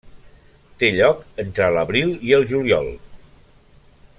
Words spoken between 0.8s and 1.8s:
Té lloc entre